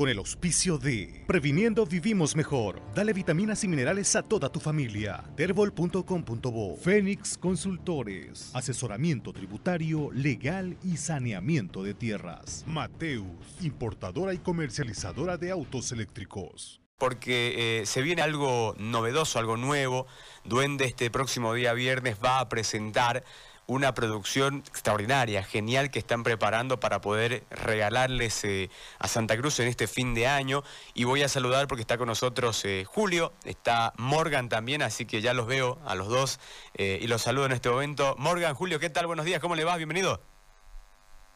[0.00, 2.80] con el auspicio de Previniendo Vivimos Mejor.
[2.94, 5.22] Dale vitaminas y minerales a toda tu familia.
[5.36, 8.50] Terbol.com.bo Fénix Consultores.
[8.54, 12.64] Asesoramiento tributario, legal y saneamiento de tierras.
[12.66, 13.26] Mateus,
[13.60, 20.06] importadora y comercializadora de autos eléctricos porque eh, se viene algo novedoso, algo nuevo.
[20.44, 23.24] Duende este próximo día viernes va a presentar
[23.66, 29.68] una producción extraordinaria, genial que están preparando para poder regalarles eh, a Santa Cruz en
[29.68, 30.64] este fin de año.
[30.94, 35.22] Y voy a saludar porque está con nosotros eh, Julio, está Morgan también, así que
[35.22, 36.40] ya los veo a los dos
[36.74, 38.16] eh, y los saludo en este momento.
[38.18, 39.06] Morgan, Julio, ¿qué tal?
[39.06, 39.76] Buenos días, ¿cómo le va?
[39.76, 40.20] Bienvenido.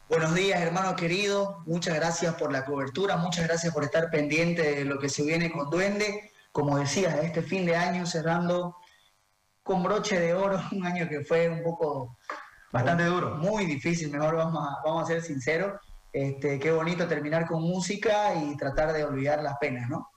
[0.07, 1.63] Buenos días, hermano querido.
[1.65, 5.51] Muchas gracias por la cobertura, muchas gracias por estar pendiente de lo que se viene
[5.51, 6.31] con Duende.
[6.51, 8.77] Como decías, este fin de año cerrando
[9.65, 12.17] con broche de oro, un año que fue un poco...
[12.71, 13.35] Bastante duro.
[13.35, 15.79] Muy difícil, mejor vamos a, vamos a ser sinceros.
[16.11, 20.09] Este, qué bonito terminar con música y tratar de olvidar las penas, ¿no?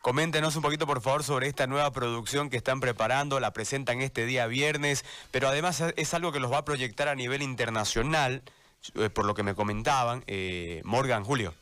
[0.00, 4.24] Coméntenos un poquito, por favor, sobre esta nueva producción que están preparando, la presentan este
[4.24, 8.42] día viernes, pero además es algo que los va a proyectar a nivel internacional,
[8.94, 11.52] eh, por lo que me comentaban, eh, Morgan, Julio.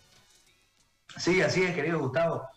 [1.17, 2.49] Sí, así es, querido Gustavo.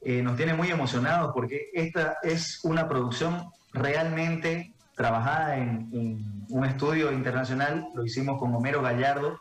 [0.00, 7.12] Eh, nos tiene muy emocionados porque esta es una producción realmente trabajada en, un estudio
[7.12, 9.40] internacional, lo hicimos con Homero Gallardo,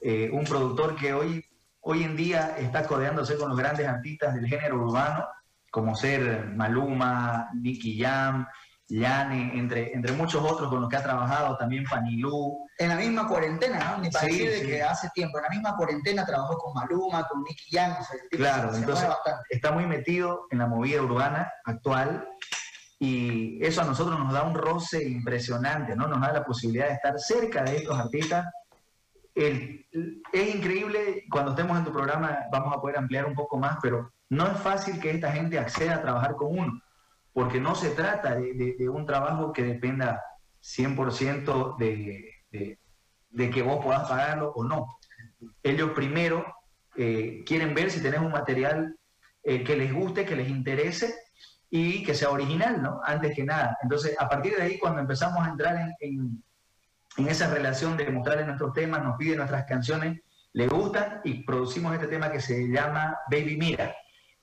[0.00, 1.44] eh, un productor que hoy,
[1.80, 5.26] hoy en día está codeándose con los grandes artistas del género urbano,
[5.70, 8.46] como ser Maluma, Nicky Jam,
[8.88, 12.64] Yane, entre, entre muchos otros con los que ha trabajado, también Panilú.
[12.78, 14.02] En la misma cuarentena, ¿no?
[14.02, 17.96] Ni parece que hace tiempo, en la misma cuarentena trabajó con Maluma, con Nicky Jam.
[18.30, 19.08] claro, entonces
[19.50, 22.24] está muy metido en la movida urbana actual
[22.98, 26.08] y eso a nosotros nos da un roce impresionante, ¿no?
[26.08, 28.46] Nos da la posibilidad de estar cerca de estos artistas.
[29.34, 34.10] es increíble, cuando estemos en tu programa vamos a poder ampliar un poco más, pero
[34.30, 36.80] no es fácil que esta gente acceda a trabajar con uno,
[37.32, 40.22] porque no se trata de, un trabajo que dependa
[40.62, 42.30] 100% de,
[43.30, 44.98] de, que vos puedas pagarlo o no.
[45.62, 46.46] Ellos primero
[46.96, 48.96] eh, quieren ver si tenés un material
[49.42, 51.14] eh, que les guste, que les interese
[51.70, 53.00] y que sea original, ¿no?
[53.04, 53.76] Antes que nada.
[53.82, 56.42] Entonces, a partir de ahí, cuando empezamos a entrar en,
[57.16, 60.20] en, esa relación de mostrarle nuestros temas, nos pide nuestras canciones,
[60.52, 63.94] le gustan y producimos este tema que se llama Baby Mira.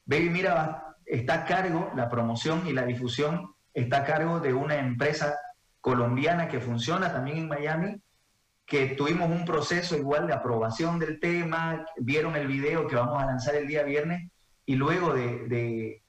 [0.06, 4.76] Baby Mira está a cargo, la promoción y la difusión está a cargo de una
[4.76, 5.38] empresa
[5.82, 8.02] colombiana que funciona también en Miami,
[8.66, 13.26] que tuvimos un proceso igual de aprobación del tema, vieron el video que vamos a
[13.26, 14.32] lanzar el día viernes
[14.66, 16.03] y luego de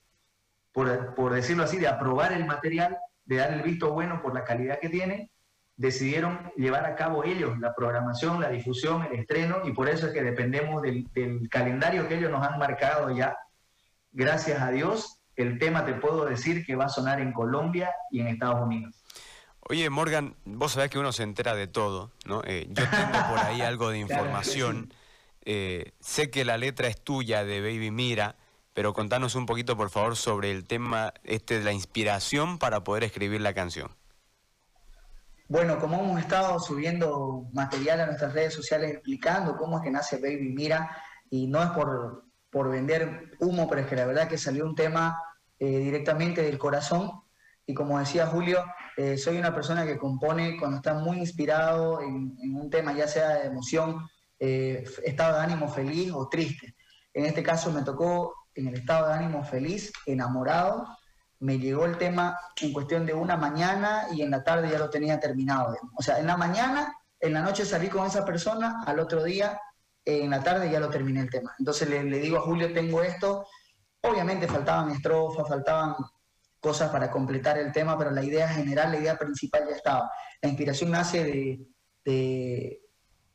[0.75, 4.81] por, decirlo así, de aprobar el material, de dar el visto bueno por la calidad
[4.81, 5.31] que tiene,
[5.77, 10.12] decidieron llevar a cabo ellos la programación, la difusión, el estreno, y por eso es
[10.12, 11.07] que dependemos del,
[11.49, 13.37] calendario que ellos nos han marcado ya.
[14.11, 18.21] Gracias a Dios, el tema te puedo decir que va a sonar en Colombia y
[18.21, 19.01] en Estados Unidos.
[19.61, 22.43] Oye, Morgan, vos sabés que uno se entera de todo, ¿no?
[22.45, 24.93] Eh, yo tengo por ahí algo de información.
[25.45, 28.37] Eh, sé que la letra es tuya de Baby Mira
[28.75, 33.05] pero contanos un poquito, por favor, sobre el tema este de la inspiración para poder
[33.05, 33.91] escribir la canción.
[35.49, 40.17] Bueno, como hemos estado subiendo material a nuestras redes sociales explicando cómo es que nace
[40.17, 40.91] Baby Mira,
[41.31, 44.75] y no es por, por vender humo, pero es que la verdad que salió un
[44.75, 45.23] tema
[45.59, 47.11] eh, directamente del corazón,
[47.67, 48.65] y como decía Julio,
[48.97, 53.29] eh, soy una persona que compone cuando está muy inspirado en, un tema, ya sea
[53.35, 54.06] de emoción,
[54.39, 56.75] eh, estado de ánimo feliz o triste.
[57.12, 60.87] En este caso me tocó en el estado de ánimo feliz, enamorado.
[61.41, 64.91] Me llegó el tema en cuestión de una mañana y en la tarde ya lo
[64.91, 65.77] tenía terminado.
[65.97, 69.61] O sea, en la mañana, en la noche salí con esa persona, al otro día,
[70.05, 71.55] en la tarde ya lo terminé el tema.
[71.59, 73.47] Entonces le, digo a Julio, tengo esto.
[74.03, 75.97] Obviamente faltaban estrofas, faltaban
[76.61, 80.11] cosas para completar el tema, pero la idea general, la idea principal ya estaba.
[80.41, 81.67] La inspiración nace de,
[82.05, 82.83] de,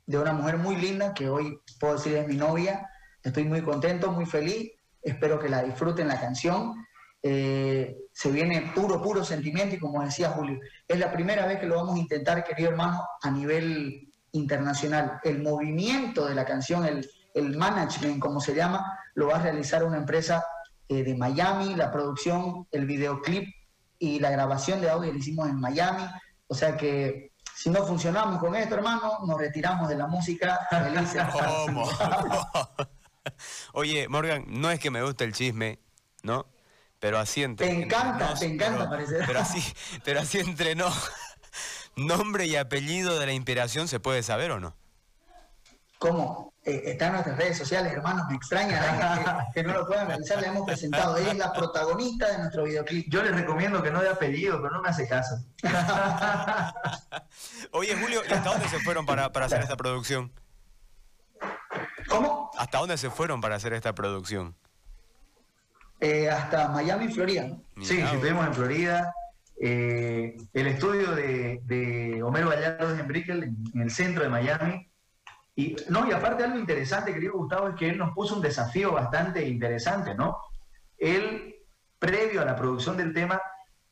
[0.05, 2.87] de una mujer muy linda, que hoy puedo decir es mi novia.
[3.21, 6.85] Estoy muy contento, muy feliz espero que la disfruten la canción.
[7.21, 11.65] Eh, se viene puro, puro sentimiento y como decía Julio, es la primera vez que
[11.65, 15.19] lo vamos a intentar, querido hermano, a nivel internacional.
[15.23, 19.83] El movimiento de la canción, el, el management, como se llama, lo va a realizar
[19.83, 20.45] una empresa
[20.87, 23.47] eh, de Miami, la producción, el videoclip
[23.99, 26.03] y la grabación de audio lo hicimos en Miami.
[26.47, 30.59] O sea que si no funcionamos con esto, hermano, nos retiramos de la música.
[30.69, 31.21] Felices.
[33.73, 35.79] Oye, Morgan, no es que me guste el chisme,
[36.23, 36.47] ¿no?
[36.99, 37.67] Pero así entre.
[37.67, 39.61] Te encanta, te encanta, pero, Pero así,
[40.03, 40.91] pero así entre no.
[41.95, 44.75] ¿Nombre y apellido de la inspiración se puede saber o no?
[45.97, 46.49] ¿Cómo?
[46.69, 50.47] eh, está en nuestras redes sociales, hermanos, me extraña que, no lo puedan realizar, le
[50.47, 53.07] hemos presentado, ella es la protagonista de nuestro videoclip.
[53.09, 55.35] Yo les recomiendo que no dé apellido, pero no me hace caso.
[57.71, 60.31] Oye, Julio, ¿y hasta dónde se fueron para, para hacer esta producción?
[62.59, 64.53] ¿Hasta dónde se fueron para hacer esta producción?
[66.01, 67.57] Eh, hasta Miami, Florida.
[67.81, 69.13] Sí, estuvimos en Florida.
[69.61, 74.91] Eh, el estudio de, de Homero Gallardo en Brickell, en el centro de Miami,
[75.55, 78.91] y, no, y aparte algo interesante, querido Gustavo, es que él nos puso un desafío
[78.91, 80.37] bastante interesante, ¿no?
[80.97, 81.55] Él,
[81.97, 83.41] previo a la producción del tema,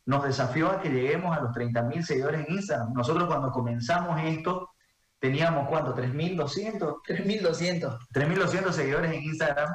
[0.05, 2.91] nos desafió a que lleguemos a los 30.000 seguidores en Instagram.
[2.91, 4.71] Nosotros cuando comenzamos esto,
[5.19, 5.95] teníamos, ¿cuánto?
[5.95, 7.01] ¿3.200?
[7.07, 7.97] 3.200.
[8.13, 9.73] 3.200 seguidores en Instagram.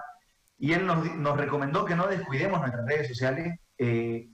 [0.59, 4.29] Y él nos, recomendó que no descuidemos nuestras redes sociales eh,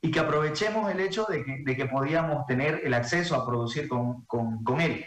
[0.00, 3.88] y que aprovechemos el hecho de que, de que, podíamos tener el acceso a producir
[3.88, 5.04] con, con, con él.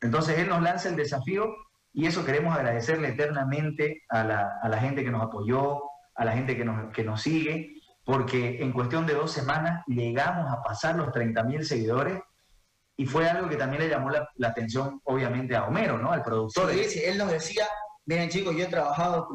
[0.00, 1.54] Entonces Él nos lanza el desafío
[1.92, 5.80] y eso queremos agradecerle eternamente a la, gente que nos apoyó,
[6.14, 7.72] a la gente que nos, que nos sigue,
[8.04, 12.20] porque en cuestión de dos semanas llegamos a pasar los 30.000 seguidores
[12.96, 16.12] y fue algo que también le llamó la, atención, obviamente, a Homero, ¿no?
[16.12, 16.72] Al productor.
[16.72, 17.66] Sí, él nos decía,
[18.06, 19.26] miren chicos, yo he trabajado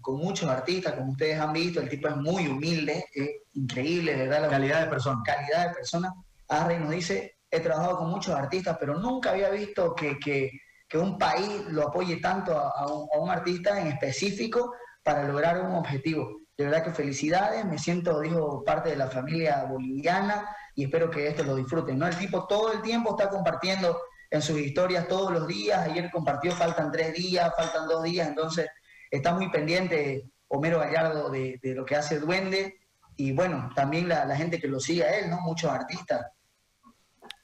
[0.00, 4.42] con, muchos artistas, como ustedes han visto, el tipo es muy humilde, es increíble, ¿verdad?
[4.42, 5.20] La calidad de persona.
[5.24, 6.14] Calidad de persona.
[6.48, 10.52] Arre nos dice, he trabajado con muchos artistas, pero nunca había visto que, que,
[10.88, 12.86] que un país lo apoye tanto a,
[13.18, 16.42] un, artista en específico para lograr un objetivo.
[16.56, 21.28] De verdad que felicidades, me siento, dijo, parte de la familia boliviana y espero que
[21.28, 21.98] esto lo disfruten.
[21.98, 22.06] ¿no?
[22.06, 23.98] El tipo todo el tiempo está compartiendo
[24.30, 28.68] en sus historias todos los días, ayer compartió, faltan tres días, faltan dos días, entonces
[29.10, 32.80] está muy pendiente Homero Gallardo de, de lo que hace Duende
[33.16, 35.40] y bueno, también la, la gente que lo sigue a él, ¿no?
[35.40, 36.26] Muchos artistas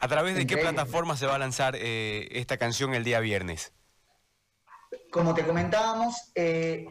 [0.00, 3.74] ¿A través de qué plataforma se va a lanzar eh, esta canción el día viernes?
[5.12, 6.86] Como te comentábamos, eh,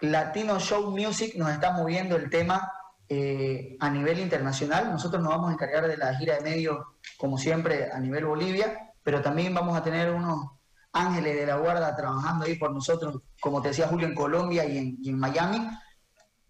[0.00, 2.72] Latino Show Music nos está moviendo el tema
[3.08, 4.90] eh, a nivel internacional.
[4.90, 6.78] Nosotros nos vamos a encargar de la gira de medios,
[7.16, 10.50] como siempre, a nivel Bolivia, pero también vamos a tener unos
[10.92, 14.78] ángeles de la guarda trabajando ahí por nosotros, como te decía Julio, en Colombia y
[14.78, 15.68] en, y en Miami.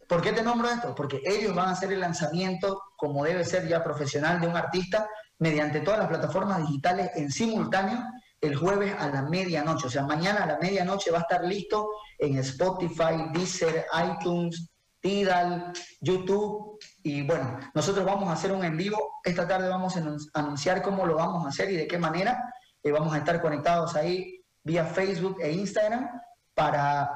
[0.08, 0.94] ¿Por qué te nombro esto?
[0.94, 5.08] Porque ellos van a hacer el lanzamiento, como debe ser ya profesional de un artista,
[5.38, 7.98] mediante todas las plataformas digitales en simultáneo
[8.40, 9.86] el jueves a la medianoche.
[9.86, 11.88] O sea, mañana a la medianoche va a estar listo
[12.18, 14.70] en Spotify, Deezer, iTunes,
[15.00, 16.78] Tidal, YouTube.
[17.02, 19.20] Y bueno, nosotros vamos a hacer un en vivo.
[19.24, 20.02] Esta tarde vamos a
[20.34, 22.42] anunciar cómo lo vamos a hacer y de qué manera.
[22.82, 26.08] Eh, vamos a estar conectados ahí vía Facebook e Instagram
[26.54, 27.10] para,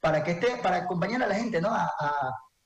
[0.00, 1.68] para que esté, para acompañar a la gente, ¿no?
[1.72, 1.90] A,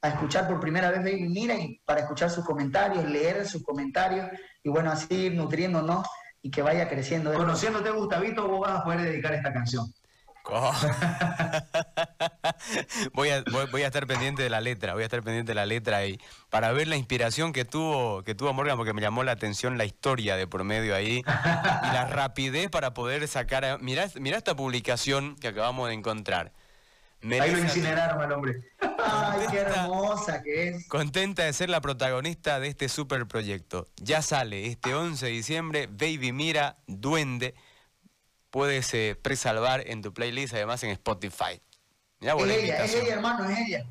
[0.04, 4.28] a escuchar por primera vez Baby Mira y para escuchar sus comentarios, leer sus comentarios
[4.62, 6.06] y bueno, así ir nutriéndonos
[6.42, 7.32] y que vaya creciendo.
[7.32, 9.86] Conociéndote, Gustavito, vos vas a poder dedicar esta canción.
[13.14, 15.67] voy, a, voy, a estar pendiente de la letra, voy a estar pendiente de la
[15.67, 16.19] letra ahí,
[16.50, 19.87] para ver la inspiración que tuvo, que tuvo Morgan, porque me llamó la atención la
[19.87, 23.81] historia de por medio ahí, y la rapidez para poder sacar...
[23.81, 26.52] Mirá, mirá esta publicación que acabamos de encontrar.
[27.41, 28.70] Ahí lo incineraron al hombre.
[28.99, 30.88] Ay, qué hermosa que es.
[30.88, 33.88] Contenta de ser la protagonista de este super proyecto.
[33.96, 37.55] Ya sale este 11 de diciembre, Baby Mira, Duende.
[38.54, 41.60] Puedes eh, presalvar en tu playlist, además en Spotify.
[42.20, 43.84] es ella, es ella, hermano, es ella.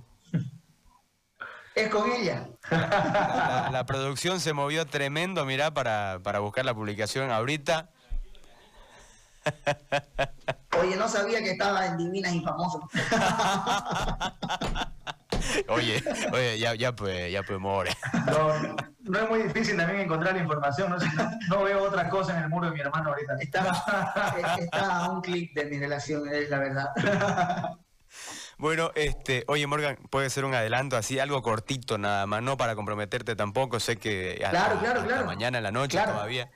[1.76, 2.48] Es con ella.
[2.72, 7.90] La, producción se movió tremendo, mirá, para, para buscar la publicación ahorita.
[10.80, 12.90] Oye, no sabía que estaba en Divinas y Famoso.
[15.68, 17.90] oye, oye, ya, ya pues, ya pues more.
[18.26, 20.98] No, no es muy difícil también encontrar la información, no,
[21.50, 23.36] no, veo otra cosa en el muro de mi hermano ahorita.
[23.40, 26.90] Está, está a un clic de mi relación, es la verdad.
[28.58, 32.76] Bueno, este, oye Morgan, puede ser un adelanto así, algo cortito nada más, no para
[32.76, 35.26] comprometerte tampoco, sé que claro, claro, claro.
[35.26, 36.50] mañana en la noche todavía.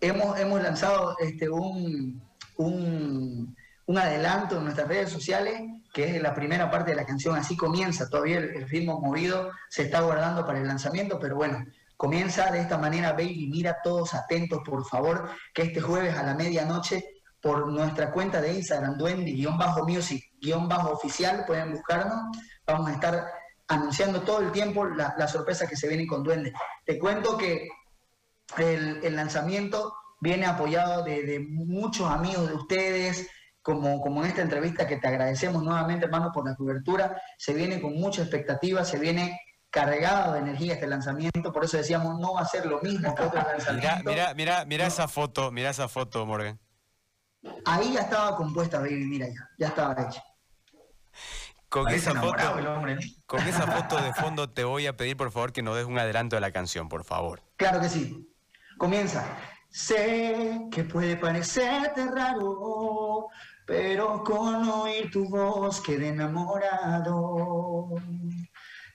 [0.00, 2.22] Hemos, hemos lanzado este un,
[2.56, 3.56] un,
[3.96, 5.62] adelanto en nuestras redes sociales,
[5.94, 9.84] que es la primera parte de la canción, así comienza, todavía el, ritmo movido se
[9.84, 11.64] está guardando para el lanzamiento, pero bueno,
[11.96, 16.34] comienza de esta manera, Baby, mira todos atentos, por favor, que este jueves a la
[16.34, 17.02] medianoche
[17.40, 23.26] por nuestra cuenta de Instagram, Duende-Music-Oficial, pueden buscarnos, vamos a estar
[23.68, 26.52] anunciando todo el tiempo la, la sorpresa que se viene con Duende.
[26.84, 27.68] Te cuento que
[28.58, 33.28] el, el lanzamiento viene apoyado de, muchos amigos de ustedes,
[33.62, 37.20] como, como en esta entrevista que te agradecemos nuevamente, hermano, por la cobertura.
[37.36, 42.18] Se viene con mucha expectativa, se viene cargado de energía este lanzamiento, por eso decíamos,
[42.18, 44.04] no va a ser lo mismo que otros lanzamientos.
[44.04, 46.58] Mira, mira, mira, esa foto, mira esa foto, Morgan.
[47.64, 50.22] Ahí ya estaba compuesta Baby Mira ya, ya estaba hecha.
[51.68, 53.00] Con Parece esa, foto, enamorado el hombre, ¿no?
[53.26, 55.98] con esa foto de fondo te voy a pedir por favor que nos des un
[55.98, 57.42] adelanto de la canción, por favor.
[57.56, 58.34] Claro que sí.
[58.78, 59.24] Comienza.
[59.78, 63.28] Sé que puede parecerte raro,
[63.64, 67.94] pero con oír tu voz quedé enamorado.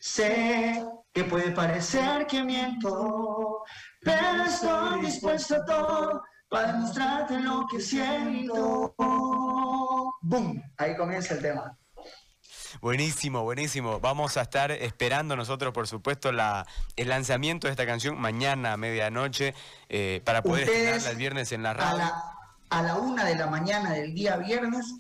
[0.02, 3.64] Sé que puede parecer que miento,
[4.02, 8.94] pero estoy dispuesto a todo para demostrarte lo que siento.
[10.22, 10.62] ¡Boom!
[10.78, 11.78] Ahí comienza el tema.
[12.82, 14.00] Buenísimo, buenísimo.
[14.00, 16.66] Vamos a estar esperando nosotros, por supuesto, la,
[16.96, 19.54] el lanzamiento de esta canción mañana a medianoche
[19.90, 21.98] eh, para poder estrenarla el viernes en la A radio.
[21.98, 22.24] la,
[22.70, 24.96] a la una de la mañana del día viernes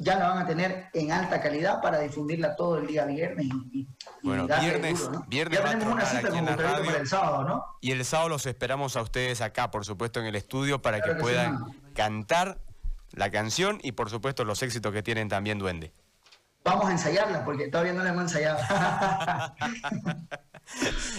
[0.00, 3.80] ya la van a tener en alta calidad para difundirla todo el día viernes y,
[3.80, 3.88] y-
[4.22, 6.84] Bueno, viernes, viernes Ya va a tenemos una cita con radio.
[6.86, 7.64] para el sábado, ¿no?
[7.80, 11.16] Y el sábado los esperamos a ustedes acá, por supuesto, en el estudio para Claro
[11.16, 12.58] que puedan cantar
[13.10, 15.92] la canción y, por supuesto, los éxitos que tienen también Duende.
[16.68, 18.58] Vamos a ensayarla porque todavía no la hemos ensayado.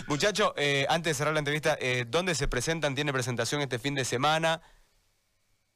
[0.07, 2.93] Muchachos, eh, antes de cerrar la entrevista, eh, ¿dónde se presentan?
[2.93, 4.61] ¿Tiene presentación este fin de semana?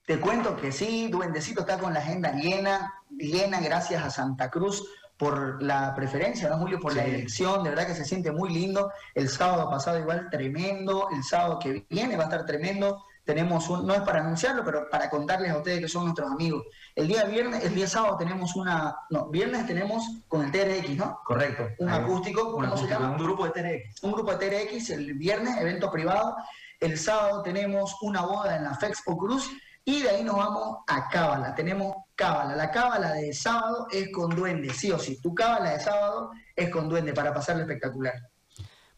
[0.06, 4.88] Te cuento que sí, Duendecito está con la agenda llena, llena gracias a Santa Cruz
[5.18, 6.80] por la preferencia, ¿no, Julio?
[6.80, 8.92] Por la elección, de verdad que se siente muy lindo.
[9.16, 13.04] El sábado pasado igual tremendo, el sábado que viene va a estar tremendo.
[13.26, 16.64] Tenemos un, no es para anunciarlo, pero para contarles a ustedes que son nuestros amigos.
[16.96, 21.20] El día viernes, el día sábado tenemos una, no, viernes tenemos con el TRX, ¿no?
[21.26, 21.68] Correcto.
[21.80, 22.02] Un Ahí.
[22.02, 23.12] acústico, Un ¿cómo se acústico, llama?
[23.12, 24.04] un grupo de TRX.
[24.04, 26.36] un grupo de TRX el viernes, evento privado.
[26.80, 29.50] El sábado tenemos una boda en la Fexpo Cruz
[29.86, 31.56] y de ahí nos vamos a Cábala.
[31.56, 32.56] Tenemos Cábala.
[32.58, 35.20] La Cábala de sábado es con duende, sí o sí.
[35.22, 38.14] Tu Cábala de sábado es con duende para pasarlo espectacular.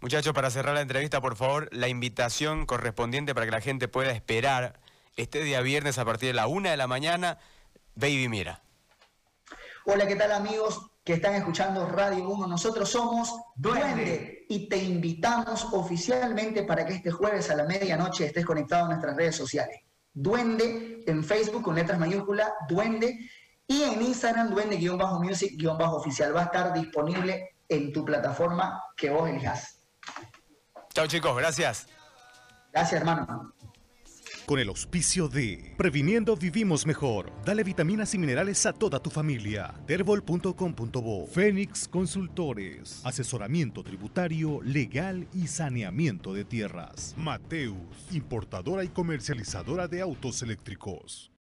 [0.05, 4.11] Muchachos, para cerrar la entrevista, por favor, la invitación correspondiente para que la gente pueda
[4.11, 4.79] esperar
[5.15, 7.39] este día viernes a partir de la una de la mañana,
[7.95, 8.61] Baby Mira.
[9.83, 12.45] Hola, ¿qué tal amigos que están escuchando Radio 1?
[12.45, 14.45] Nosotros somos Duende.
[14.47, 19.17] Y te invitamos oficialmente para que este jueves a la medianoche estés conectado a nuestras
[19.17, 19.81] redes sociales.
[20.13, 23.27] Duende en Facebook con letras mayúsculas, Duende,
[23.67, 26.35] y en Instagram, Duende-Music-oficial.
[26.35, 29.81] Va a estar disponible en tu plataforma que vos elijas.
[30.93, 31.87] Chao chicos, gracias.
[32.71, 33.53] Gracias, hermano.
[34.45, 37.31] Con el auspicio de Previniendo Vivimos Mejor.
[37.43, 39.73] Dale vitaminas y minerales a toda tu familia.
[39.87, 43.01] Terbol.com.bo Fénix Consultores.
[43.03, 47.15] Asesoramiento tributario, legal y saneamiento de tierras.
[47.17, 47.75] Mateus,
[48.11, 51.31] importadora y comercializadora de autos eléctricos.